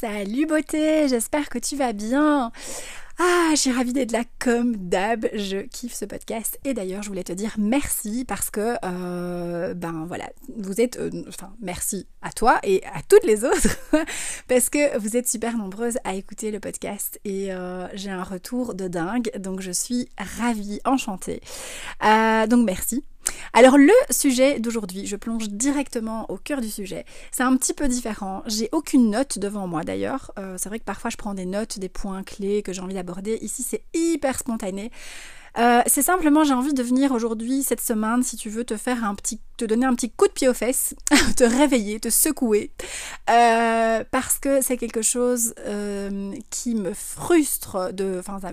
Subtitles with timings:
[0.00, 2.52] Salut beauté, j'espère que tu vas bien.
[3.18, 5.26] Ah, j'ai ravi d'être là comme d'hab.
[5.34, 6.58] Je kiffe ce podcast.
[6.64, 11.10] Et d'ailleurs, je voulais te dire merci parce que, euh, ben voilà, vous êtes, euh,
[11.28, 13.76] enfin, merci à toi et à toutes les autres
[14.48, 18.72] parce que vous êtes super nombreuses à écouter le podcast et euh, j'ai un retour
[18.72, 19.30] de dingue.
[19.38, 21.42] Donc, je suis ravie, enchantée.
[22.00, 23.04] donc, merci.
[23.52, 27.04] Alors le sujet d'aujourd'hui, je plonge directement au cœur du sujet.
[27.32, 28.42] C'est un petit peu différent.
[28.46, 30.32] J'ai aucune note devant moi d'ailleurs.
[30.38, 32.94] Euh, c'est vrai que parfois je prends des notes, des points clés que j'ai envie
[32.94, 33.38] d'aborder.
[33.42, 34.90] Ici c'est hyper spontané.
[35.58, 39.04] Euh, c'est simplement, j'ai envie de venir aujourd'hui, cette semaine, si tu veux, te faire
[39.04, 40.94] un petit, te donner un petit coup de pied aux fesses,
[41.36, 42.70] te réveiller, te secouer,
[43.28, 48.52] euh, parce que c'est quelque chose euh, qui me frustre de, enfin, ça,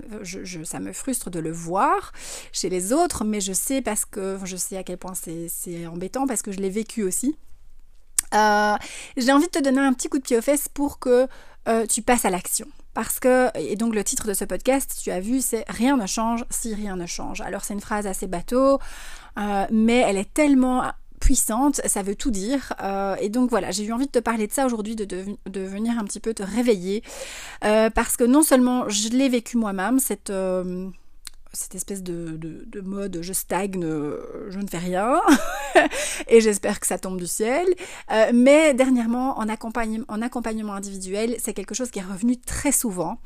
[0.64, 2.12] ça me frustre de le voir
[2.52, 6.26] chez les autres, mais je sais parce que, je sais à quel point c'est embêtant
[6.26, 7.36] parce que je l'ai vécu aussi.
[8.34, 11.28] j'ai envie de te donner un petit coup de pied aux fesses pour que
[11.90, 12.68] tu passes à l'action.
[12.98, 16.08] Parce que, et donc le titre de ce podcast, tu as vu, c'est Rien ne
[16.08, 17.42] change si rien ne change.
[17.42, 18.80] Alors c'est une phrase assez bateau,
[19.38, 20.82] euh, mais elle est tellement
[21.20, 22.74] puissante, ça veut tout dire.
[22.82, 25.94] Euh, et donc voilà, j'ai eu envie de te parler de ça aujourd'hui, de, venir
[26.00, 27.04] un petit peu te réveiller.
[27.64, 30.32] Euh, parce que non seulement je l'ai vécu moi-même, cette
[31.58, 35.20] cette espèce de, de, mode je stagne, euh, je ne fais rien,
[36.28, 37.66] et j'espère que ça tombe du ciel.
[38.12, 42.72] Euh, mais dernièrement, en, accompagnement, en accompagnement individuel, c'est quelque chose qui est revenu très
[42.72, 43.18] souvent.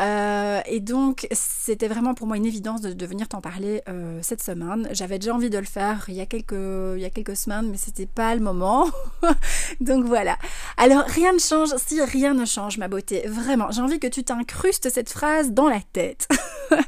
[0.00, 3.80] Euh, et donc, c'était vraiment pour moi une évidence de, venir t'en parler
[4.20, 4.88] cette semaine.
[4.92, 7.70] J'avais déjà envie de le faire il y a quelques, il y a quelques semaines,
[7.70, 8.86] mais c'était pas le moment.
[9.80, 10.36] donc voilà.
[10.76, 13.26] Alors, rien ne change si rien ne change, ma beauté.
[13.28, 16.28] Vraiment, j'ai envie que tu t'incrustes cette phrase dans la tête.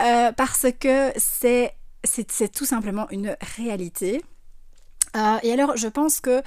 [0.00, 1.74] Euh, parce que c'est,
[2.04, 4.22] c'est, tout simplement une réalité.
[5.16, 6.42] Euh, et alors, je pense que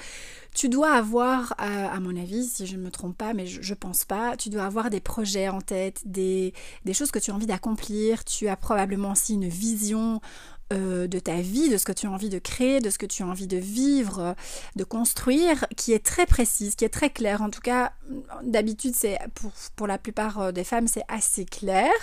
[0.54, 3.70] tu dois avoir, euh, à mon avis, si je ne me trompe pas, mais je,
[3.70, 7.32] ne pense pas, tu dois avoir des projets en tête, des, des choses que tu
[7.32, 8.26] as envie d'accomplir.
[8.26, 10.22] Tu as probablement aussi une vision
[10.70, 13.24] de ta vie, de ce que tu as envie de créer, de ce que tu
[13.24, 14.36] as envie de vivre,
[14.76, 17.42] de construire, qui est très précise, qui est très claire.
[17.42, 17.94] En tout cas,
[18.44, 21.94] d'habitude, c'est pour, pour la plupart des femmes, c'est assez clair.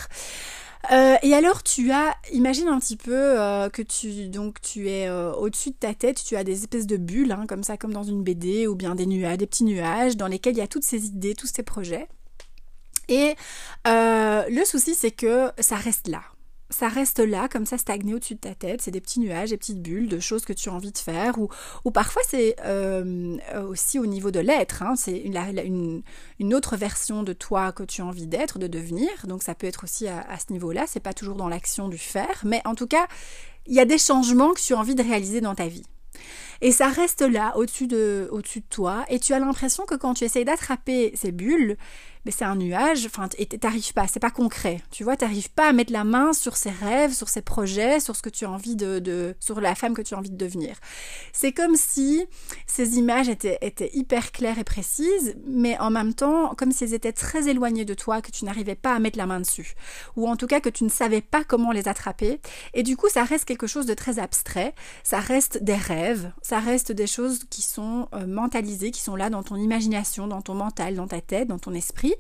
[0.93, 5.09] Euh, et alors tu as, imagine un petit peu euh, que tu donc tu es
[5.09, 7.93] euh, au-dessus de ta tête, tu as des espèces de bulles, hein, comme ça, comme
[7.93, 10.69] dans une BD, ou bien des nuages, des petits nuages dans lesquels il y a
[10.69, 12.09] toutes ces idées, tous ces projets.
[13.09, 13.35] Et
[13.87, 16.23] le souci, c'est que ça reste là
[16.75, 18.83] ça reste là, comme ça, stagné au-dessus de ta tête.
[18.83, 21.39] C'est des petits nuages, des petites bulles de choses que tu as envie de faire.
[21.39, 24.83] Ou, parfois, c'est euh, aussi au niveau de l'être.
[24.83, 24.95] Hein.
[24.97, 26.03] c'est une,
[26.55, 29.09] autre version de toi que tu as envie d'être, de devenir.
[29.27, 30.85] Donc, ça peut être aussi à, ce niveau-là.
[30.87, 32.43] C'est pas toujours dans l'action du faire.
[32.45, 33.07] Mais en tout cas,
[33.67, 35.85] il y a des changements que tu as envie de réaliser dans ta vie.
[36.61, 39.05] Et ça reste là, au-dessus de, au-dessus de toi.
[39.09, 41.77] Et tu as l'impression que quand tu essayes d'attraper ces bulles,
[42.25, 44.81] mais c'est un nuage, enfin, t'arrives pas, c'est pas concret.
[44.91, 48.17] Tu vois, t'arrives pas à mettre la main sur ses rêves, sur ses projets, sur
[48.17, 50.37] ce que tu as envie de, de sur la femme que tu as envie de
[50.37, 50.77] devenir.
[51.33, 52.27] C'est comme si
[52.67, 56.95] ces images étaient, étaient hyper claires et précises, mais en même temps, comme si elles
[56.95, 59.75] étaient très éloignées de toi, que tu n'arrivais pas à mettre la main dessus.
[60.17, 62.41] Ou en tout cas, que tu ne savais pas comment les attraper.
[62.73, 64.75] Et du coup, ça reste quelque chose de très abstrait.
[65.03, 66.33] Ça reste des rêves.
[66.43, 70.43] Ça reste des choses qui sont euh, mentalisées, qui sont là dans ton imagination, dans
[70.43, 72.14] ton mental, dans ta tête, dans ton esprit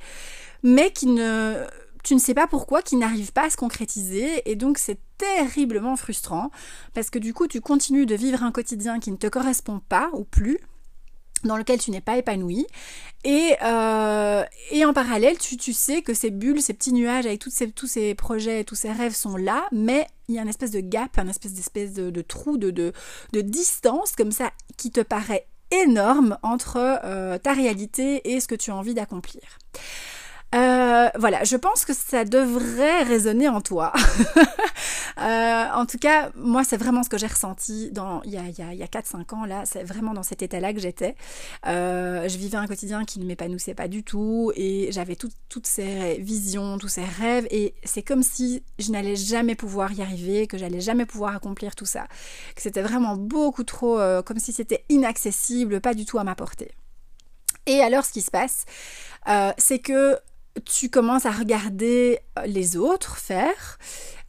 [0.63, 1.65] mais qui ne
[2.03, 5.97] tu ne sais pas pourquoi, qui n'arrivent pas à se concrétiser et donc c'est terriblement
[5.97, 6.51] frustrant
[6.93, 10.11] parce que du coup tu continues de vivre un quotidien qui ne te correspond pas
[10.13, 10.59] ou plus
[11.45, 12.67] dans lequel tu n'es pas épanoui.
[13.25, 17.43] Et, euh, et en parallèle, tu, tu, sais que ces bulles, ces petits nuages avec
[17.49, 20.71] ces, tous ces projets, tous ces rêves sont là, mais il y a une espèce
[20.71, 22.93] de gap, une espèce d'espèce de, trou, de, de,
[23.33, 25.47] de, distance comme ça qui te paraît
[25.83, 29.59] énorme entre euh, ta réalité et ce que tu as envie d'accomplir.
[30.55, 33.93] Euh, voilà, je pense que ça devrait résonner en toi.
[35.17, 38.41] Euh, en tout cas, moi, c'est vraiment ce que j'ai ressenti dans, il y a,
[38.41, 41.15] a, a 4-5 ans, là, c'est vraiment dans cet état-là que j'étais.
[41.69, 46.19] Euh, je vivais un quotidien qui ne m'épanouissait pas du tout et j'avais toutes ces
[46.19, 50.59] visions, tous ces rêves et c'est comme si je n'allais jamais pouvoir y arriver, que
[50.59, 52.09] j'allais jamais pouvoir accomplir tout ça.
[52.57, 56.73] Que c'était vraiment beaucoup trop, comme si c'était inaccessible, pas du tout à ma portée.
[57.67, 58.65] Et alors, ce qui se passe,
[59.59, 60.19] c'est que
[60.65, 63.79] tu commences à regarder euh, les autres faire.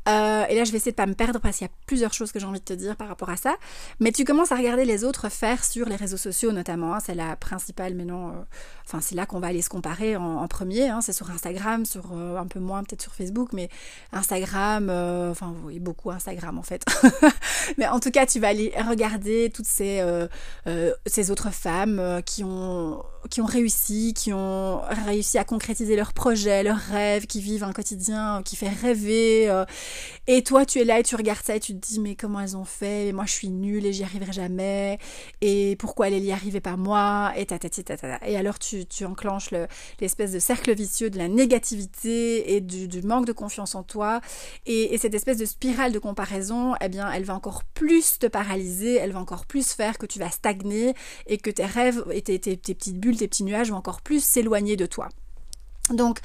[0.07, 2.13] Euh, et là, je vais essayer de pas me perdre parce qu'il y a plusieurs
[2.13, 3.55] choses que j'ai envie de te dire par rapport à ça.
[3.99, 6.93] Mais tu commences à regarder les autres faire sur les réseaux sociaux notamment.
[6.93, 6.99] Hein.
[7.03, 8.31] c'est la principale, mais non, euh,
[8.85, 10.89] enfin c'est là qu'on va aller se comparer en, premier.
[10.89, 11.01] Hein.
[11.01, 13.67] c'est sur Instagram, sur un peu moins peut-être sur Facebook, mais
[14.11, 14.91] Instagram,
[15.31, 16.85] enfin oui, beaucoup Instagram en fait.
[17.79, 20.03] mais en tout cas, tu vas aller regarder toutes ces
[21.07, 26.63] ces autres femmes qui ont qui ont réussi, qui ont réussi à concrétiser leurs projets,
[26.63, 29.49] leurs rêves, qui vivent un quotidien qui fait rêver.
[29.49, 29.65] Euh.
[30.27, 32.39] et toi, tu es là et tu regardes ça et tu te dis, mais comment
[32.39, 33.11] elles ont fait?
[33.13, 34.99] Moi, je suis nulle et j'y arriverai jamais.
[35.41, 37.33] Et pourquoi elles y arrivaient pas moi?
[37.35, 39.49] Et ta, ta, ta, ta, Et alors, tu, tu enclenches
[39.99, 44.21] l'espèce de cercle vicieux de la négativité et du, manque de confiance en toi.
[44.65, 48.27] Et, et, cette espèce de spirale de comparaison, eh bien, elle va encore plus te
[48.27, 50.93] paralyser, elle va encore plus faire que tu vas stagner
[51.27, 54.23] et que tes rêves et tes, tes petites bulles tes petits nuages vont encore plus
[54.23, 55.09] s'éloigner de toi.
[55.91, 56.19] Donc,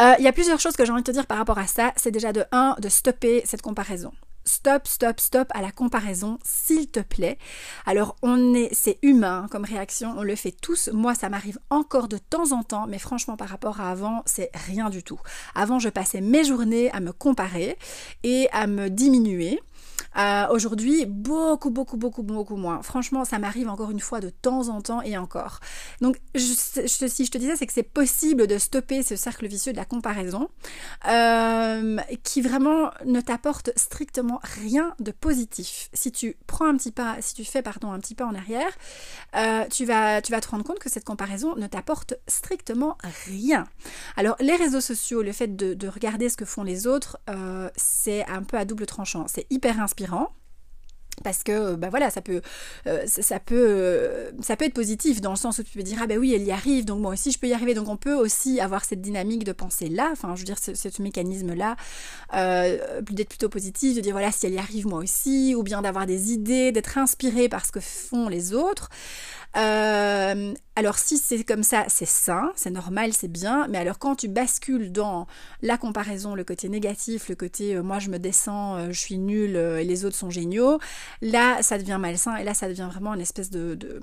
[0.00, 1.66] euh, il y a plusieurs choses que j'ai envie de te dire par rapport à
[1.66, 1.92] ça.
[1.96, 4.12] C'est déjà de 1, de stopper cette comparaison.
[4.46, 7.38] Stop, stop, stop à la comparaison, s'il te plaît.
[7.86, 10.90] Alors, on est, c'est humain comme réaction, on le fait tous.
[10.92, 14.50] Moi, ça m'arrive encore de temps en temps, mais franchement, par rapport à avant, c'est
[14.66, 15.18] rien du tout.
[15.54, 17.78] Avant, je passais mes journées à me comparer
[18.22, 19.60] et à me diminuer.
[20.16, 22.82] Euh, aujourd'hui, beaucoup, beaucoup, beaucoup, beaucoup moins.
[22.82, 25.60] Franchement, ça m'arrive encore une fois de temps en temps et encore.
[26.00, 29.72] Donc, je, si je te disais, c'est que c'est possible de stopper ce cercle vicieux
[29.72, 30.48] de la comparaison,
[31.08, 35.88] euh, qui vraiment ne t'apporte strictement rien de positif.
[35.92, 38.70] Si tu prends un petit pas, si tu fais pardon un petit pas en arrière,
[39.36, 42.96] euh, tu vas, tu vas te rendre compte que cette comparaison ne t'apporte strictement
[43.26, 43.66] rien.
[44.16, 47.18] Alors, les réseaux sociaux, le fait de regarder ce que font les autres,
[47.76, 49.26] c'est un peu à double tranchant.
[49.28, 50.03] C'est hyper inspirant
[51.22, 52.40] parce que bah voilà ça peut
[52.86, 55.98] euh, ça peut euh, ça peut être positif dans le sens où tu peux dire
[56.02, 57.74] ah ben oui elle y arrive donc moi aussi je peux y arriver.
[57.74, 61.02] Donc on peut aussi avoir cette dynamique de pensée là enfin je veux dire ce,
[61.02, 61.76] mécanisme là
[62.34, 65.82] euh, d'être plutôt positif de dire voilà si elle y arrive moi aussi ou bien
[65.82, 68.88] d'avoir des idées d'être inspiré par ce que font les autres
[69.56, 74.16] euh, alors si c'est comme ça, c'est sain, c'est normal, c'est bien, mais alors quand
[74.16, 75.28] tu bascules dans
[75.62, 79.18] la comparaison, le côté négatif, le côté euh, moi je me descends, euh, je suis
[79.18, 80.80] nul et les autres sont géniaux,
[81.22, 84.00] là ça devient malsain et là ça devient vraiment une espèce de, de,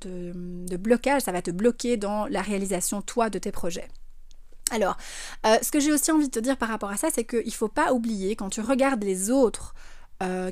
[0.00, 3.88] de, blocage, ça va te bloquer dans la réalisation toi de tes projets.
[4.72, 4.96] Alors,
[5.44, 7.50] ce que j'ai aussi envie de te dire par rapport à ça, c'est qu'il ne
[7.52, 9.74] faut pas oublier quand tu regardes les autres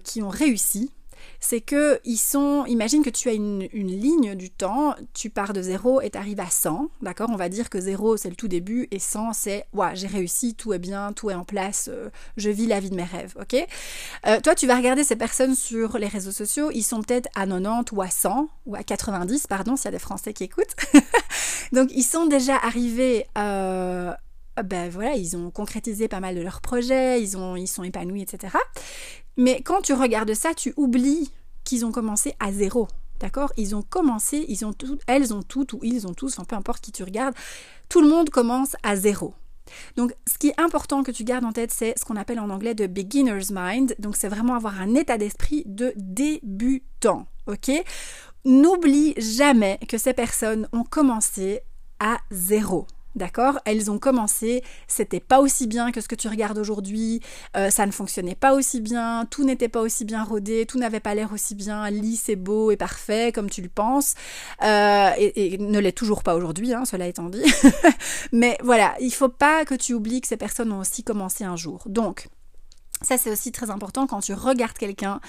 [0.04, 0.92] qui ont réussi,
[1.40, 5.62] c'est que ils sont, imagine que tu as une, ligne du temps, tu pars de
[5.62, 7.30] 0 et tu arrives à 100, d'accord?
[7.30, 10.54] On va dire que 0 c'est le tout début et 100 c'est, ouais, j'ai réussi,
[10.54, 13.34] tout est bien, tout est en place, euh, je vis la vie de mes rêves,
[13.40, 13.66] ok?
[14.26, 17.46] Euh, Toi tu vas regarder ces personnes sur les réseaux sociaux, ils sont peut-être à
[17.46, 20.76] 90 ou à 100 ou à 90, pardon, s'il y a des Français qui écoutent.
[21.72, 24.12] Donc ils sont déjà arrivés euh,
[24.62, 28.22] ben voilà, ils ont concrétisé pas mal de leurs projets, ils, ont, ils sont épanouis,
[28.22, 28.56] etc.
[29.36, 31.30] Mais quand tu regardes ça, tu oublies
[31.64, 32.88] qu'ils ont commencé à zéro.
[33.20, 33.52] D'accord?
[33.56, 36.56] Ils ont commencé, ils ont tout, elles ont toutes ou ils ont tous, enfin peu
[36.56, 37.34] importe qui tu regardes,
[37.88, 39.34] tout le monde commence à zéro.
[39.96, 42.50] Donc, ce qui est important que tu gardes en tête, c'est ce qu'on appelle en
[42.50, 43.94] anglais de beginner's mind.
[43.98, 47.26] Donc, c'est vraiment avoir un état d'esprit de débutant.
[47.46, 47.70] Ok?
[48.44, 51.60] N'oublie jamais que ces personnes ont commencé
[51.98, 52.86] à zéro.
[53.14, 53.60] D'accord?
[53.64, 57.20] Elles ont commencé, c'était pas aussi bien que ce que tu regardes aujourd'hui,
[57.56, 60.98] euh, ça ne fonctionnait pas aussi bien, tout n'était pas aussi bien rodé, tout n'avait
[60.98, 64.14] pas l'air aussi bien lisse et beau et parfait comme tu le penses,
[64.62, 67.44] euh, et, ne l'est toujours pas aujourd'hui, hein, cela étant dit.
[68.32, 71.56] Mais voilà, il faut pas que tu oublies que ces personnes ont aussi commencé un
[71.56, 71.82] jour.
[71.86, 72.28] Donc,
[73.02, 75.20] ça, c'est aussi très important quand tu regardes quelqu'un.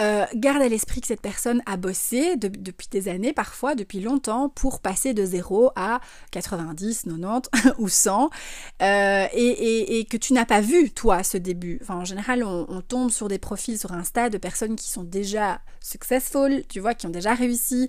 [0.00, 4.48] Euh, garde à l'esprit que cette personne a bossé depuis des années, parfois depuis longtemps,
[4.48, 6.00] pour passer de 0 à
[6.30, 8.30] 90, 90 ou 100,
[8.80, 11.80] euh, et, que tu n'as pas vu, toi, ce début.
[11.88, 16.62] En général, on, tombe sur des profils sur Insta de personnes qui sont déjà successful,
[16.68, 17.88] tu vois, qui ont déjà réussi,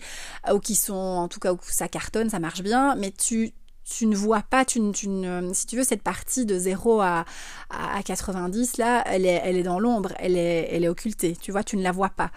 [0.51, 3.53] ou qui sont, en tout cas, où ça cartonne, ça marche bien, mais tu
[3.89, 5.09] tu ne vois pas, tu, tu
[5.53, 7.25] si tu veux, cette partie de 0 à,
[7.69, 11.51] à 90, là, elle est, elle est dans l'ombre, elle est, elle est occultée, tu
[11.51, 12.31] vois, tu ne la vois pas.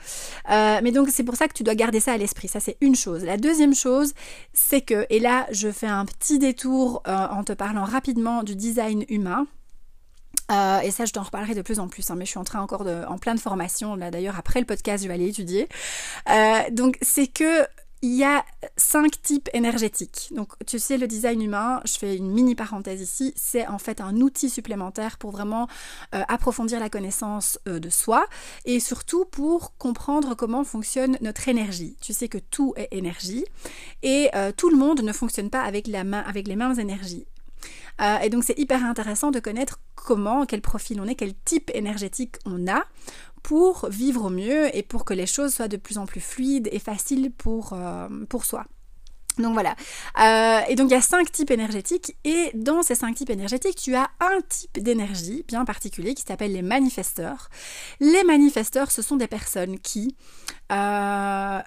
[0.51, 2.49] Euh, mais donc, c'est pour ça que tu dois garder ça à l'esprit.
[2.49, 3.25] Ça, c'est une chose.
[3.25, 4.15] La deuxième chose,
[4.53, 8.57] c'est que, et là, je fais un petit détour euh, en te parlant rapidement du
[8.57, 9.47] design humain.
[10.51, 12.45] Euh, et ça, je t'en reparlerai de plus en plus, hein, mais je suis en
[12.45, 13.97] train encore de, en plein de formation.
[13.97, 15.69] D'ailleurs, après le podcast, je vais aller étudier.
[16.73, 17.67] donc, c'est que
[18.03, 18.45] il y a
[18.77, 20.33] cinq types énergétiques.
[20.35, 24.01] Donc, tu sais, le design humain, je fais une mini parenthèse ici, c'est en fait
[24.01, 25.69] un outil supplémentaire pour vraiment
[26.15, 28.27] euh, approfondir la connaissance euh, de soi
[28.65, 31.97] et surtout pour comprendre comment fonctionne notre énergie.
[32.01, 33.45] Tu sais que tout est énergie
[34.03, 37.27] et euh, tout le monde ne fonctionne pas avec, la avec les mêmes énergies.
[38.23, 42.37] Et donc c'est hyper intéressant de connaître comment, quel profil on est, quel type énergétique
[42.45, 42.85] on a
[43.43, 46.69] pour vivre au mieux et pour que les choses soient de plus en plus fluides
[46.73, 48.67] et faciles pour, euh, pour soi.
[49.39, 49.75] Donc voilà.
[50.21, 53.77] Euh, et donc il y a cinq types énergétiques et dans ces cinq types énergétiques,
[53.77, 57.49] tu as un type d'énergie bien particulier qui s'appelle les manifesteurs.
[57.99, 60.17] Les manifesteurs, ce sont des personnes qui
[60.71, 61.61] euh,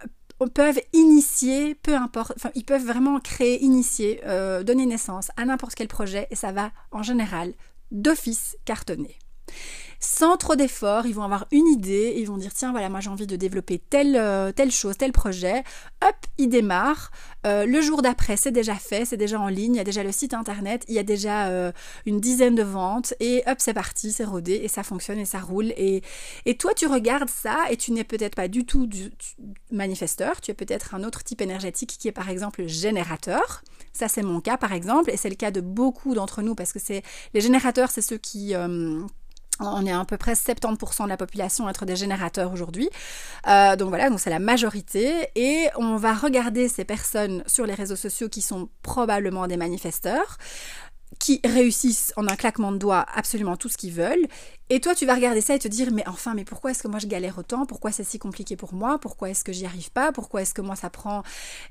[0.53, 4.21] peuvent initier, peu importe, enfin ils peuvent vraiment créer, initier,
[4.63, 7.53] donner naissance à n'importe quel projet et ça va en général
[7.91, 9.17] d'office cartonner
[9.99, 13.09] sans trop d'efforts, ils vont avoir une idée, ils vont dire tiens voilà moi j'ai
[13.09, 15.63] envie de développer telle, euh, telle chose, tel projet,
[16.05, 17.11] hop, ils démarrent,
[17.45, 20.03] euh, le jour d'après c'est déjà fait, c'est déjà en ligne, il y a déjà
[20.03, 21.71] le site internet, il y a déjà euh,
[22.05, 25.39] une dizaine de ventes et hop c'est parti, c'est rodé et ça fonctionne et ça
[25.39, 25.73] roule.
[25.77, 26.03] Et,
[26.45, 29.11] et toi tu regardes ça et tu n'es peut-être pas du tout du,
[29.71, 34.23] manifesteur, tu es peut-être un autre type énergétique qui est par exemple générateur, ça c'est
[34.23, 37.03] mon cas par exemple et c'est le cas de beaucoup d'entre nous parce que c'est
[37.33, 38.53] les générateurs c'est ceux qui
[39.59, 42.89] on est à peu près 70% de la population à être des générateurs aujourd'hui.
[43.47, 45.29] Euh, donc voilà, donc c'est la majorité.
[45.35, 50.37] Et on va regarder ces personnes sur les réseaux sociaux qui sont probablement des manifesteurs
[51.19, 54.27] qui réussissent en un claquement de doigts absolument tout ce qu'ils veulent.
[54.69, 56.87] Et toi, tu vas regarder ça et te dire, mais enfin, mais pourquoi est-ce que
[56.87, 57.65] moi je galère autant?
[57.65, 58.99] Pourquoi c'est si compliqué pour moi?
[58.99, 60.11] Pourquoi est-ce que j'y arrive pas?
[60.11, 61.23] Pourquoi est-ce que moi ça prend?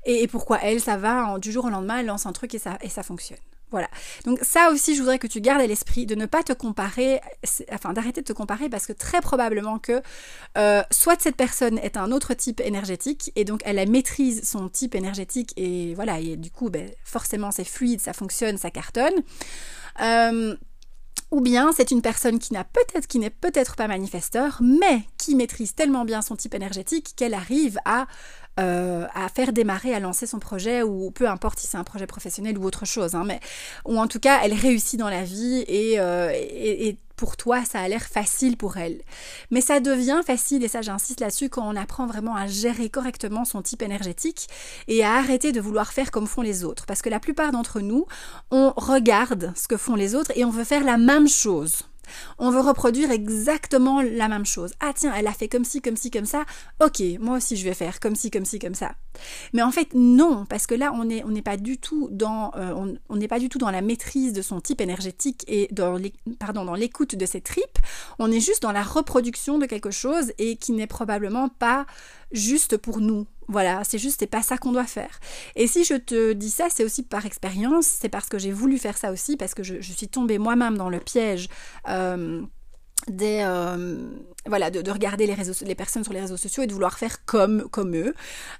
[0.05, 2.77] Et, pourquoi elle, ça va du jour au lendemain, elle lance un truc et ça,
[2.81, 3.37] et ça fonctionne?
[3.71, 3.89] Voilà.
[4.25, 7.19] Donc ça aussi, je voudrais que tu gardes à l'esprit de ne pas te comparer,
[7.71, 10.01] enfin d'arrêter de te comparer parce que très probablement que
[10.57, 14.95] euh, soit cette personne est un autre type énergétique et donc elle maîtrise son type
[14.95, 19.23] énergétique et voilà, et du coup, ben, forcément c'est fluide, ça fonctionne, ça cartonne.
[20.01, 20.55] Euh,
[21.31, 25.35] ou bien c'est une personne qui n'a peut-être qui n'est peut-être pas manifesteur, mais qui
[25.35, 28.07] maîtrise tellement bien son type énergétique qu'elle arrive à
[28.59, 32.07] euh, à faire démarrer, à lancer son projet, ou peu importe si c'est un projet
[32.07, 33.41] professionnel ou autre chose, hein, mais
[33.83, 37.79] ou en tout cas elle réussit dans la vie et, euh, et, pour toi, ça
[37.79, 39.01] a l'air facile pour elle.
[39.49, 43.45] Mais ça devient facile, et ça j'insiste là-dessus, quand on apprend vraiment à gérer correctement
[43.45, 44.49] son type énergétique
[44.89, 46.85] et à arrêter de vouloir faire comme font les autres.
[46.85, 48.05] Parce que la plupart d'entre nous,
[48.51, 51.83] on regarde ce que font les autres et on veut faire la même chose.
[52.37, 54.73] On veut reproduire exactement la même chose.
[54.79, 56.45] Ah tiens, elle a fait comme ci, comme ci, comme ça.
[56.83, 58.95] Ok, moi aussi je vais faire comme ci, comme ci, comme ça.
[59.53, 63.15] Mais en fait non, parce que là on n'est pas du tout dans euh, on
[63.15, 65.95] n'est pas du tout dans la maîtrise de son type énergétique et dans
[66.75, 67.79] l'écoute de ses tripes.
[68.19, 71.85] On est juste dans la reproduction de quelque chose et qui n'est probablement pas
[72.31, 73.27] juste pour nous.
[73.47, 75.19] Voilà, c'est juste, c'est pas ça qu'on doit faire.
[75.55, 78.77] Et si je te dis ça, c'est aussi par expérience, c'est parce que j'ai voulu
[78.77, 81.47] faire ça aussi, parce que je, suis tombée moi-même dans le piège.
[81.87, 82.41] Euh,
[83.07, 84.09] des euh,
[84.47, 87.23] voilà de, regarder les réseaux les personnes sur les réseaux sociaux et de vouloir faire
[87.25, 88.15] comme comme eux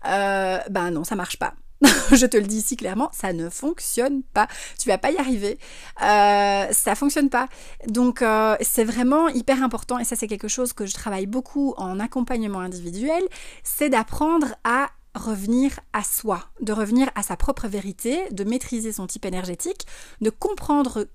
[0.08, 1.56] euh, ben non ça marche pas
[2.12, 4.48] je te le dis ici clairement, ça ne fonctionne pas.
[4.80, 5.58] Tu vas pas y arriver.
[6.01, 7.48] Euh, ça fonctionne pas.
[7.88, 11.74] Donc euh, c'est vraiment hyper important et ça c'est quelque chose que je travaille beaucoup
[11.77, 13.24] en accompagnement individuel,
[13.63, 19.08] c'est d'apprendre à revenir à soi, de revenir à sa propre vérité, de maîtriser son
[19.08, 19.88] type énergétique,
[20.22, 21.08] de comprendre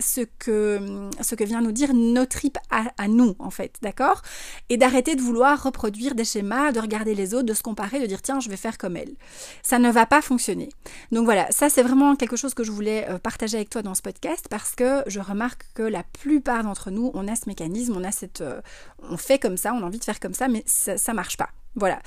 [0.00, 4.22] ce que, ce que vient nous dire nos tripes à, nous, en fait, d'accord?
[4.68, 8.06] Et d'arrêter de vouloir reproduire des schémas, de regarder les autres, de se comparer, de
[8.06, 9.14] dire tiens, je vais faire comme elle.
[9.62, 10.68] Ça ne va pas fonctionner.
[11.12, 13.94] Donc voilà, ça c'est vraiment quelque chose que je voulais euh, partager avec toi dans
[13.94, 17.94] ce podcast parce que je remarque que la plupart d'entre nous, on a ce mécanisme,
[17.96, 18.40] on a cette.
[18.40, 18.60] Euh,
[19.08, 21.36] on fait comme ça, on a envie de faire comme ça, mais ça, ça marche
[21.36, 21.50] pas.
[21.74, 22.00] Voilà.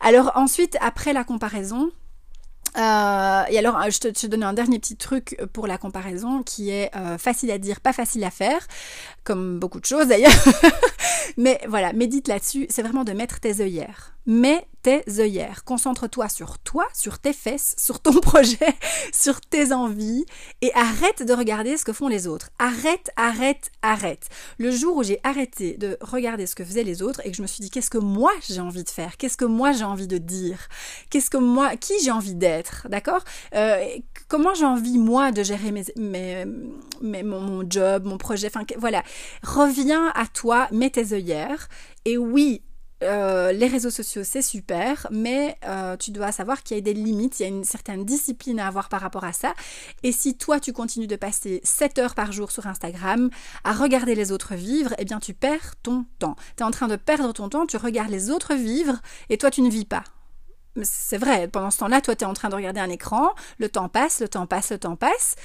[0.00, 1.90] Alors ensuite, après la comparaison,
[2.76, 6.94] euh, et alors, je te, donne un dernier petit truc pour la comparaison qui est
[6.96, 8.66] euh, facile à dire, pas facile à faire,
[9.24, 10.32] comme beaucoup de choses d'ailleurs.
[11.36, 14.14] Mais voilà, médite là-dessus, c'est vraiment de mettre tes œillères.
[14.26, 15.64] Mets tes œillères.
[15.64, 18.72] Concentre-toi sur toi, sur tes fesses, sur ton projet,
[19.12, 20.24] sur tes envies
[20.62, 22.50] et arrête de regarder ce que font les autres.
[22.60, 24.28] Arrête, arrête, arrête.
[24.58, 27.42] Le jour où j'ai arrêté de regarder ce que faisaient les autres et que je
[27.42, 30.06] me suis dit qu'est-ce que moi j'ai envie de faire, qu'est-ce que moi j'ai envie
[30.06, 30.68] de dire,
[31.10, 33.24] qu'est-ce que moi, qui j'ai envie d'être, d'accord?
[33.56, 33.84] Euh,
[34.28, 36.44] Comment j'ai envie moi de gérer mes, mes,
[37.22, 39.04] mon, mon, job, mon projet, enfin voilà.
[39.44, 41.68] Reviens à toi, mets tes œillères
[42.04, 42.62] et oui,
[43.02, 46.94] euh, les réseaux sociaux, c'est super, mais euh, tu dois savoir qu'il y a des
[46.94, 49.52] limites, il y a une certaine discipline à avoir par rapport à ça.
[50.02, 53.28] Et si toi, tu continues de passer 7 heures par jour sur Instagram
[53.64, 56.36] à regarder les autres vivre, eh bien, tu perds ton temps.
[56.56, 58.96] Tu es en train de perdre ton temps, tu regardes les autres vivre
[59.28, 60.04] et toi, tu ne vis pas.
[60.82, 63.68] C'est vrai, pendant ce temps-là, toi, tu es en train de regarder un écran, le
[63.68, 65.36] temps passe, le temps passe, le temps passe.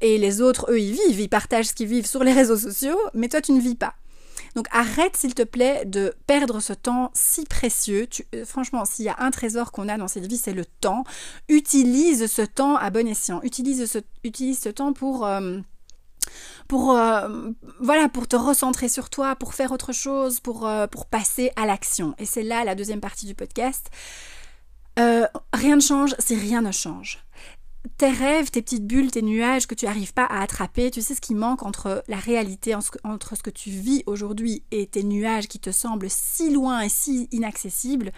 [0.00, 2.98] Et les autres, eux, ils vivent, ils partagent ce qu'ils vivent sur les réseaux sociaux,
[3.14, 3.94] mais toi, tu ne vis pas.
[4.58, 8.08] Donc arrête s'il te plaît de perdre ce temps si précieux.
[8.34, 11.04] Euh, franchement, s'il y a un trésor qu'on a dans cette vie, c'est le temps.
[11.48, 13.40] Utilise ce temps à bon escient.
[13.44, 15.24] Utilise ce, temps pour...
[15.24, 15.58] Euh,
[16.72, 17.52] euh,
[18.12, 20.66] pour te recentrer sur toi, pour faire autre chose, pour
[21.08, 22.16] passer à l'action.
[22.18, 23.86] Et c'est là la deuxième partie du podcast.
[24.96, 27.24] rien ne change si rien ne change
[27.96, 31.14] tes rêves, tes petites bulles, tes nuages que tu n'arrives pas à attraper, tu sais
[31.14, 35.48] ce qui manque entre la réalité, entre ce que tu vis aujourd'hui et tes nuages
[35.48, 38.12] qui te semblent si loin et si inaccessibles,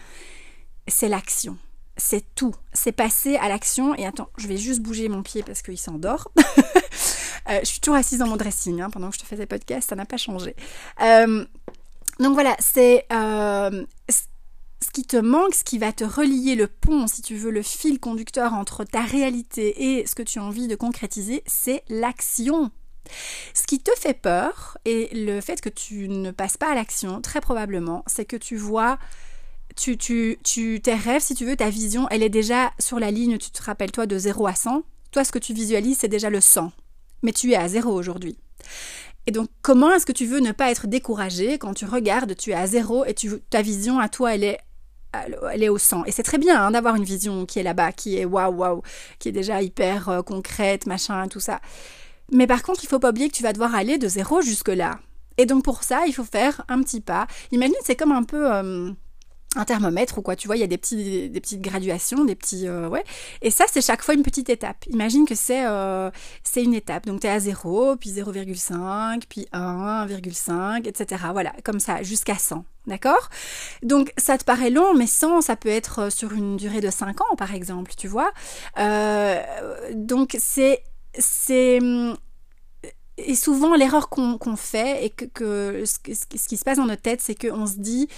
[0.87, 1.57] c'est l'action.
[1.97, 2.55] C'est tout.
[2.73, 3.95] C'est passer à l'action.
[3.97, 6.31] Et attends, je vais juste bouger mon pied parce qu'il s'endort.
[7.49, 9.47] Euh, je suis toujours assise dans mon dressing hein, pendant que je te fais ces
[9.47, 10.55] podcasts, ça n'a pas changé.
[11.01, 11.45] Euh,
[12.21, 13.85] donc voilà, c'est euh,
[14.83, 17.63] ce qui te manque, ce qui va te relier le pont, si tu veux, le
[17.63, 22.71] fil conducteur entre ta réalité et ce que tu as envie de concrétiser, c'est l'action.
[23.55, 27.21] Ce qui te fait peur, et le fait que tu ne passes pas à l'action,
[27.21, 28.99] très probablement, c'est que tu vois,
[29.77, 33.11] tu, tu, tu, tes rêves, si tu veux, ta vision, elle est déjà sur la
[33.11, 34.83] ligne, tu te rappelles toi, de 0 à 100.
[35.11, 36.73] Toi, ce que tu visualises, c'est déjà le 100.
[37.23, 38.39] Mais tu es à 0 aujourd'hui.
[39.27, 42.51] Et donc, comment est-ce que tu veux ne pas être découragé quand tu regardes, tu
[42.51, 44.59] es à zéro et tu, ta vision à toi, elle est
[45.13, 46.05] elle est au sang.
[46.05, 48.83] Et c'est très bien hein, d'avoir une vision qui est là-bas, qui est waouh, waouh,
[49.19, 51.61] qui est déjà hyper euh, concrète, machin, tout ça.
[52.33, 55.01] Mais par contre, il faut pas oublier que tu vas devoir aller de zéro jusque-là.
[55.37, 57.27] Et donc pour ça, il faut faire un petit pas.
[57.51, 58.53] Imagine, c'est comme un peu...
[58.53, 58.91] Euh,
[59.57, 62.37] un thermomètre ou quoi, tu vois, il y a des, petits, des petites graduations, des
[62.37, 62.69] petits...
[62.69, 63.03] Euh, ouais.
[63.43, 64.85] Et ça, c'est chaque fois une petite étape.
[64.87, 65.65] Imagine que c'est
[66.45, 67.07] c'est une étape.
[67.07, 71.25] Donc, tu es à 0, puis 0,5, puis 1, 1,5, etc.
[71.33, 72.65] Voilà, comme ça, jusqu'à 100.
[72.91, 73.31] D'accord?
[73.85, 76.91] Donc, ça te paraît long, mais 100, ça peut être euh, sur une durée de
[76.91, 78.33] 5 ans, par exemple, tu vois?
[79.95, 80.83] donc, c'est...
[83.27, 87.35] et souvent, l'erreur qu'on fait et que, ce, qui se passe dans notre tête, c'est
[87.35, 88.09] qu'on se dit,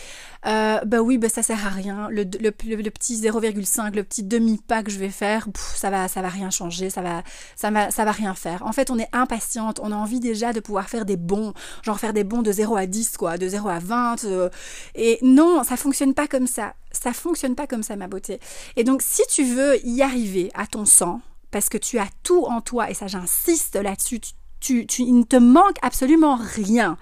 [0.47, 2.09] euh, bah oui, bah ça sert à rien.
[2.11, 6.51] Le, petit 0,5, le petit demi-pas que je vais faire, ça va, ça va rien
[6.51, 7.23] changer, ça va,
[7.57, 8.65] ça va, ça va rien faire.
[8.67, 11.99] En fait, on est impatiente, on a envie déjà de pouvoir faire des bons, genre
[11.99, 14.25] faire des bons de 0 à 10, quoi, de 0 à 20.
[14.25, 14.51] Euh.
[14.95, 16.75] et non, ça fonctionne pas comme ça.
[16.93, 18.39] Ça fonctionne pas comme ça, ma beauté.
[18.77, 22.45] Et donc, si tu veux y arriver à ton sang, parce que tu as tout
[22.45, 24.21] en toi, et ça j'insiste là-dessus,
[24.69, 26.97] il ne te manque absolument rien.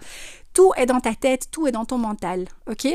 [0.52, 2.88] Tout est dans ta tête, tout est dans ton mental, ok?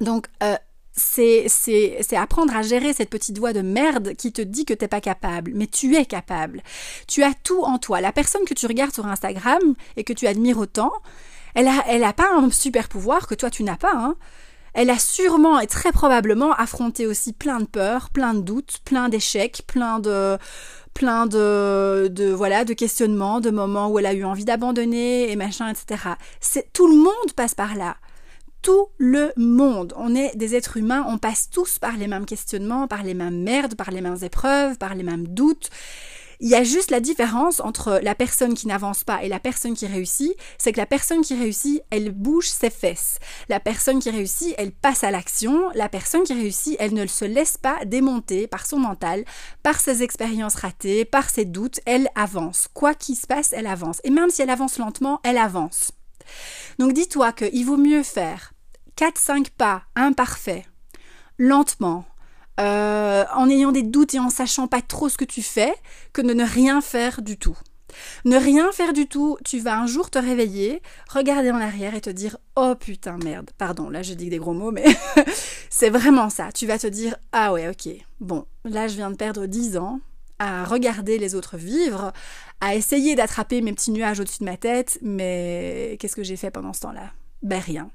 [0.00, 0.56] Donc, euh,
[0.96, 5.00] c'est apprendre à gérer cette petite voix de merde qui te dit que t'es pas
[5.00, 6.62] capable, mais tu es capable.
[7.08, 8.00] Tu as tout en toi.
[8.00, 10.92] La personne que tu regardes sur Instagram et que tu admires autant,
[11.54, 13.94] elle a, elle a pas un super pouvoir que toi tu n'as pas.
[13.94, 14.16] Hein.
[14.72, 19.08] Elle a sûrement et très probablement affronté aussi plein de peurs, plein de doutes, plein
[19.08, 20.36] d'échecs, plein de
[20.94, 25.36] plein de, de, voilà de questionnements, de moments où elle a eu envie d'abandonner et
[25.36, 26.14] machin, etc.
[26.40, 27.96] C'est tout le monde passe par là.
[28.62, 29.92] Tout le monde.
[29.96, 33.42] On est des êtres humains, on passe tous par les mêmes questionnements, par les mêmes
[33.42, 35.68] merdes, par les mêmes épreuves, par les mêmes doutes.
[36.40, 39.74] Il y a juste la différence entre la personne qui n'avance pas et la personne
[39.74, 43.18] qui réussit, c'est que la personne qui réussit, elle bouge ses fesses.
[43.48, 45.70] La personne qui réussit, elle passe à l'action.
[45.74, 49.24] La personne qui réussit, elle ne se laisse pas démonter par son mental,
[49.62, 52.68] par ses expériences ratées, par ses doutes, elle avance.
[52.72, 54.00] Quoi qu'il se passe, elle avance.
[54.04, 55.92] Et même si elle avance lentement, elle avance.
[56.78, 58.52] Donc dis-toi qu'il vaut mieux faire
[58.96, 60.64] 4-5 pas imparfaits,
[61.38, 62.04] lentement,
[62.60, 65.74] euh, en ayant des doutes et en sachant pas trop ce que tu fais,
[66.12, 67.56] que de ne rien faire du tout.
[68.24, 72.00] Ne rien faire du tout, tu vas un jour te réveiller, regarder en arrière et
[72.00, 73.50] te dire Oh putain, merde.
[73.58, 74.84] Pardon, là je dis des gros mots, mais
[75.70, 76.50] c'est vraiment ça.
[76.52, 77.92] Tu vas te dire Ah ouais, ok.
[78.20, 80.00] Bon, là je viens de perdre 10 ans
[80.38, 82.12] à regarder les autres vivre,
[82.60, 86.50] à essayer d'attraper mes petits nuages au-dessus de ma tête, mais qu'est-ce que j'ai fait
[86.50, 87.12] pendant ce temps-là?
[87.42, 87.90] Ben rien.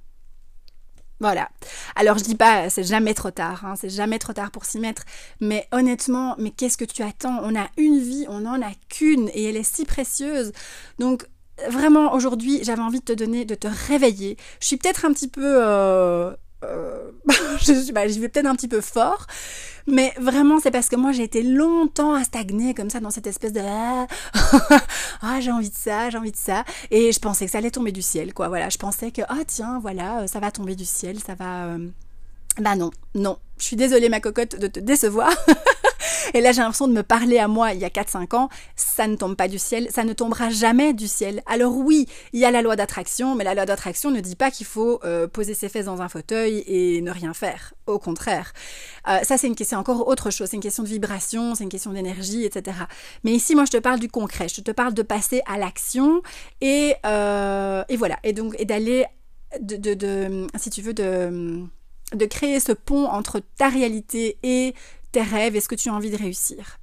[1.20, 1.50] Voilà.
[1.96, 4.80] Alors je dis pas, c'est jamais trop tard, hein, c'est jamais trop tard pour s'y
[4.80, 5.04] mettre.
[5.42, 7.40] Mais honnêtement, mais qu'est-ce que tu attends?
[7.44, 10.54] On a une vie, on n'en a qu'une et elle est si précieuse.
[10.98, 11.26] Donc
[11.68, 14.38] vraiment aujourd'hui, j'avais envie de te donner, de te réveiller.
[14.62, 16.99] Je suis peut-être un petit peu, euh, euh,
[17.62, 19.28] je pas, j'y vais peut-être un petit peu fort,
[19.88, 23.28] mais vraiment c'est parce que moi j'ai été longtemps à stagner comme ça dans cette
[23.28, 24.08] espèce de ah,
[25.22, 27.72] ah j'ai envie de ça, j'ai envie de ça, et je pensais que ça allait
[27.72, 28.48] tomber du ciel, quoi.
[28.48, 31.66] Voilà, je pensais que ah tiens voilà, ça va tomber du ciel, ça va.
[31.66, 31.88] Euh...
[32.60, 33.38] Bah non, non.
[33.58, 35.32] Je suis désolée ma cocotte de te décevoir.
[36.34, 38.50] Et là, j'ai l'impression de me parler à moi il y a 4-5 ans.
[38.76, 41.42] Ça ne tombe pas du ciel, ça ne tombera jamais du ciel.
[41.46, 44.52] Alors oui, il y a la loi d'attraction, mais la loi d'attraction ne dit pas
[44.52, 47.74] qu'il faut euh, poser ses fesses dans un fauteuil et ne rien faire.
[47.88, 48.54] Au contraire.
[49.08, 50.50] Euh, ça, c'est une question encore autre chose.
[50.50, 52.78] C'est une question de vibration, c'est une question d'énergie, etc.
[53.24, 54.48] Mais ici, moi, je te parle du concret.
[54.48, 56.22] Je te parle de passer à l'action
[56.62, 58.20] et, euh, et voilà.
[58.24, 59.06] Et donc, et d'aller,
[59.60, 61.68] de, de, si tu veux, de
[62.14, 64.74] de créer ce pont entre ta réalité et
[65.12, 66.78] tes rêves et ce que tu as envie de réussir.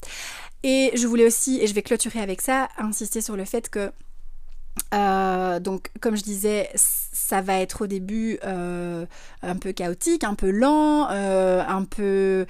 [0.62, 3.93] Et je voulais aussi, et je vais clôturer avec ça, insister sur le fait que,
[4.95, 9.07] euh, donc comme je disais, ça va être au début euh,
[9.43, 12.47] un peu chaotique, un peu lent, euh, un peu...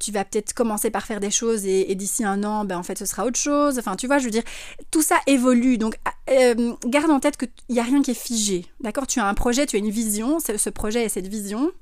[0.00, 2.98] tu vas peut-être commencer par faire des choses et, d'ici un an, ben, en fait,
[2.98, 3.78] ce sera autre chose.
[3.78, 4.44] Enfin, tu vois, je veux dire,
[4.90, 5.78] tout ça évolue.
[5.78, 5.98] Donc,
[6.86, 8.66] garde en tête qu'il n'y a rien qui est figé.
[8.80, 9.06] D'accord?
[9.06, 11.72] Tu as un projet, tu as une vision, ce projet et cette vision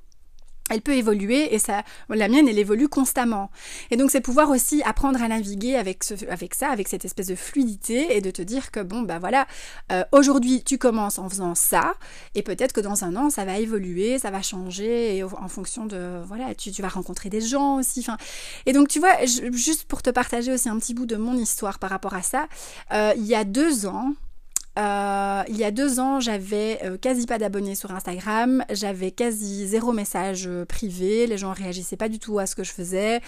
[0.71, 3.51] elle peut évoluer et ça, la mienne, elle évolue constamment.
[3.91, 7.27] Et donc c'est pouvoir aussi apprendre à naviguer avec, ce, avec ça, avec cette espèce
[7.27, 9.47] de fluidité et de te dire que bon, bah voilà,
[9.93, 11.95] euh, aujourd'hui tu commences en faisant ça
[12.35, 15.85] et peut-être que dans un an ça va évoluer, ça va changer et en fonction
[15.85, 18.01] de, voilà, tu, tu vas rencontrer des gens aussi.
[18.01, 18.17] Enfin,
[18.65, 21.79] et donc tu vois, juste pour te partager aussi un petit bout de mon histoire
[21.79, 22.49] par rapport à ça,
[22.93, 24.15] euh, il y a deux ans,
[24.79, 29.69] euh, il y a deux ans, j'avais euh, quasi pas d'abonnés sur Instagram, j'avais quasi
[29.69, 33.21] zéro message euh, privé, les gens réagissaient pas du tout à ce que je faisais,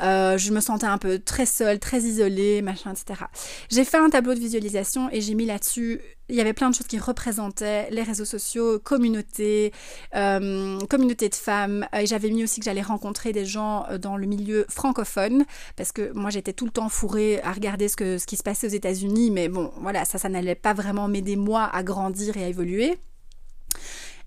[0.00, 3.26] je me sentais un peu très seule, très isolée, machin, etc.
[3.70, 6.74] J'ai fait un tableau de visualisation et j'ai mis là-dessus il y avait plein de
[6.74, 9.72] choses qui représentaient les réseaux sociaux, communauté,
[10.14, 11.86] euh, communauté de femmes.
[11.98, 15.44] Et j'avais mis aussi que j'allais rencontrer des gens euh, dans le milieu francophone,
[15.76, 18.42] parce que moi j'étais tout le temps fourrée à regarder ce, que, ce qui se
[18.42, 22.36] passait aux États-Unis, mais bon, voilà, ça, ça n'allait pas vraiment m'aider moi à grandir
[22.36, 22.98] et à évoluer.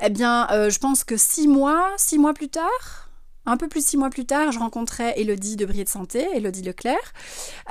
[0.04, 3.11] Eh bien, euh, je pense que six mois, six mois plus tard,
[3.45, 6.27] un peu plus de six mois plus tard, je rencontrais Elodie de Brie de Santé,
[6.36, 7.13] Elodie Leclerc.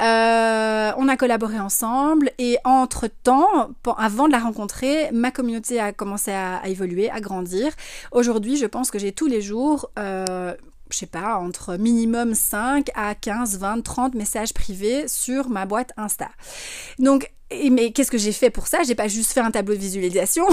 [0.01, 6.33] Euh, on a collaboré ensemble et entre-temps, avant de la rencontrer, ma communauté a commencé
[6.33, 7.73] à, évoluer, à grandir.
[8.13, 9.91] Aujourd'hui, je pense que j'ai tous les jours...
[9.99, 10.55] Euh,
[10.93, 15.93] je sais pas, entre minimum 5 à 15, 20, 30 messages privés sur ma boîte
[15.97, 16.31] Insta.
[16.99, 17.31] Donc,
[17.71, 18.83] mais qu'est-ce que j'ai fait pour ça?
[18.85, 20.47] J'ai pas juste fait un tableau de visualisation.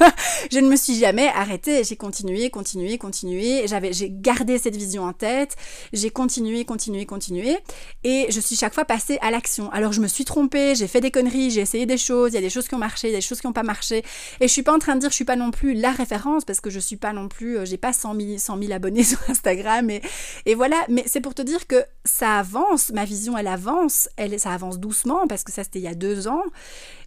[0.52, 1.82] je ne me suis jamais arrêtée.
[1.82, 3.66] J'ai continué, continué, continué.
[3.66, 5.56] J'avais, j'ai gardé cette vision en tête.
[5.92, 7.58] J'ai continué, continué, continué.
[8.04, 9.70] Et je suis chaque fois passée à l'action.
[9.72, 12.32] Alors je me suis trompée, j'ai fait des conneries, j'ai essayé des choses.
[12.32, 14.04] Il y a des choses qui ont marché, des choses qui n'ont pas marché.
[14.40, 16.44] Et je suis pas en train de dire je suis pas non plus la référence
[16.44, 19.02] parce que je suis pas non plus, euh, j'ai pas 100 000, 100 000 abonnés
[19.04, 19.90] sur Instagram.
[19.90, 20.02] Et,
[20.46, 20.76] et voilà.
[20.88, 22.92] Mais c'est pour te dire que ça avance.
[22.92, 24.08] Ma vision, elle avance.
[24.16, 26.43] Elle, ça avance doucement parce que ça c'était il y a deux ans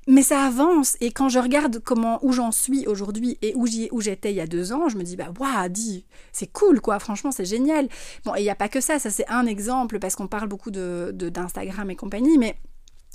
[0.07, 0.95] mais ça avance.
[1.01, 4.41] Et quand je regarde comment où j'en suis aujourd'hui et où où j'étais il y
[4.41, 6.99] a deux ans, je me dis bah waouh, dis, c'est cool quoi.
[6.99, 7.89] Franchement, c'est génial.
[8.25, 8.99] Bon, et il n'y a pas que ça.
[8.99, 12.57] Ça c'est un exemple parce qu'on parle beaucoup de d'Instagram et compagnie, mais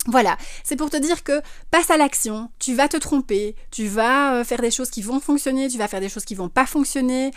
[0.06, 4.34] voilà, c'est pour te dire que passe à l'action, tu vas te tromper, tu vas
[4.34, 6.66] euh, faire des choses qui vont fonctionner, tu vas faire des choses qui vont pas
[6.66, 7.30] fonctionner,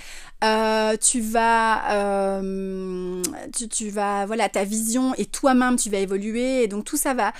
[0.43, 3.21] euh, tu vas, euh,
[3.69, 7.34] tu, vas, voilà, ta vision et toi-même tu vas évoluer, et donc tout ça va,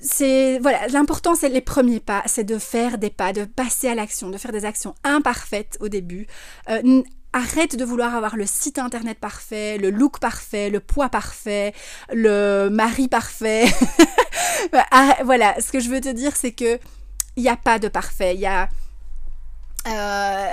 [0.00, 3.94] c'est voilà l'important c'est les premiers pas c'est de faire des pas de passer à
[3.94, 6.26] l'action de faire des actions imparfaites au début.
[6.70, 7.02] Euh,
[7.32, 11.74] arrête de vouloir avoir le site internet parfait le look parfait le poids parfait
[12.12, 13.66] le mari parfait.
[15.24, 16.78] Voilà ce que je veux te dire c'est que
[17.36, 18.68] il n'y a pas de parfait il y a
[19.88, 20.48] euh,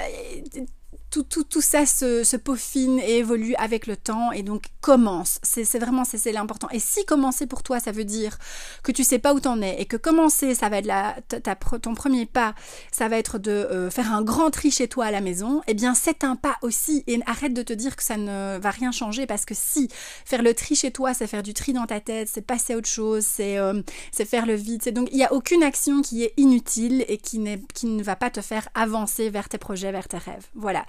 [1.12, 5.40] tout, tout, tout ça se, peaufine et évolue avec le temps et donc commence.
[5.44, 6.70] C'est vraiment c'est l'important.
[6.72, 8.38] Et si commencer pour toi, ça veut dire
[8.84, 12.26] que tu sais pas où t'en es et que commencer, ça va être ton premier
[12.26, 12.56] pas,
[12.92, 15.74] ça va être de euh, faire un grand tri chez toi à la maison, eh
[15.74, 18.92] bien c'est un pas aussi et arrête de te dire que ça ne va rien
[18.92, 19.90] changer parce que si
[20.26, 22.78] faire le tri chez toi, c'est faire du tri dans ta tête, c'est passer à
[22.78, 23.82] autre chose, c'est euh,
[24.14, 24.94] faire le vide.
[24.94, 28.42] Donc il n'y a aucune action qui est inutile et qui ne va pas te
[28.42, 30.48] faire avancer vers tes projets, vers tes rêves.
[30.56, 30.86] Voilà.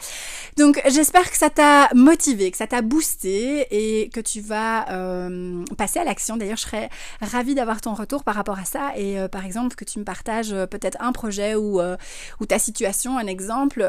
[0.57, 5.65] Donc j'espère que ça t'a motivé, que ça t'a boosté et que tu vas euh,
[5.79, 6.37] passer à l'action.
[6.37, 9.77] D'ailleurs, je serais ravie d'avoir ton retour par rapport à ça et euh, par exemple
[9.77, 11.81] que tu me partages euh, peut-être un projet ou,
[12.49, 13.81] ta situation, un exemple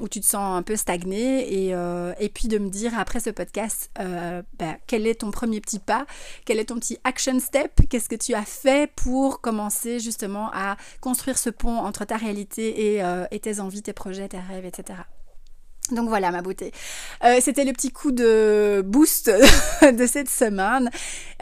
[0.00, 3.90] où tu te sens un peu stagné et, puis de me dire après ce podcast
[3.96, 6.06] bah, quel est ton premier petit pas,
[6.44, 10.76] quel est ton petit action step, qu'est-ce que tu as fait pour commencer justement à
[11.00, 12.98] construire ce pont entre ta réalité
[13.30, 14.96] et tes envies, tes projets, tes rêves, etc.
[15.92, 16.72] Donc voilà ma beauté.
[17.24, 19.30] Euh, C'était le petit coup de boost
[19.82, 20.90] de cette semaine.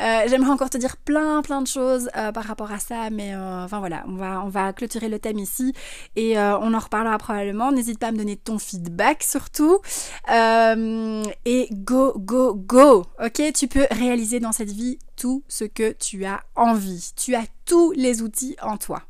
[0.00, 3.34] Euh, J'aimerais encore te dire plein plein de choses euh, par rapport à ça, mais
[3.34, 5.72] euh, enfin voilà, on va on va clôturer le thème ici
[6.16, 7.72] et euh, on en reparlera probablement.
[7.72, 9.78] N'hésite pas à me donner ton feedback surtout
[10.28, 13.06] et go go go.
[13.24, 17.12] Ok, tu peux réaliser dans cette vie tout ce que tu as envie.
[17.16, 19.02] Tu as tous les outils en toi.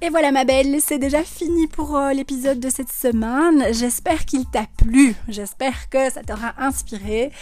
[0.00, 3.64] Et voilà ma belle, c'est déjà fini pour euh, l'épisode de cette semaine.
[3.72, 7.32] J'espère qu'il t'a plu, j'espère que ça t'aura inspiré.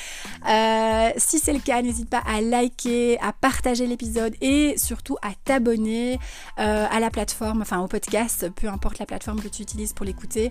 [0.49, 5.33] Euh, si c'est le cas, n'hésite pas à liker, à partager l'épisode et surtout à
[5.45, 6.19] t'abonner
[6.59, 10.07] euh, à la plateforme, enfin au podcast, peu importe la plateforme que tu utilises pour
[10.07, 10.51] l'écouter.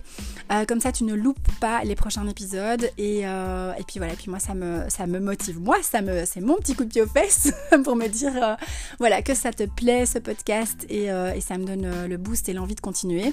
[0.68, 2.88] comme ça, tu ne loupes pas les prochains épisodes.
[2.98, 5.58] Et, et puis voilà, puis moi ça me, ça me motive.
[5.58, 7.52] Moi, ça me, c'est mon petit coup de pied aux fesses
[7.84, 8.56] pour me dire
[9.00, 12.52] voilà que ça te plaît ce podcast et, et ça me donne le boost et
[12.52, 13.32] l'envie de continuer.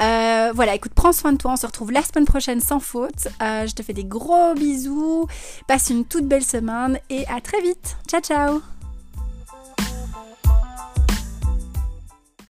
[0.00, 1.52] Euh, voilà, écoute, prends soin de toi.
[1.52, 3.28] On se retrouve la semaine prochaine sans faute.
[3.42, 5.26] Euh, je te fais des gros bisous.
[5.66, 7.96] Passe une toute belle semaine et à très vite.
[8.08, 8.77] Ciao, ciao